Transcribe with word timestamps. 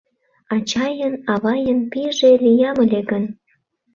Ачайын-авайын 0.55 1.79
пийже 1.91 2.31
лиям 2.43 2.77
ыле 2.83 3.01
гын 3.09 3.23